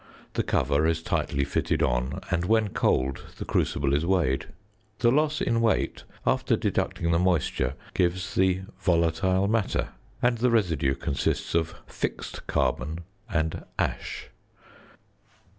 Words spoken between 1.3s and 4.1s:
fitted on, and when cold the crucible is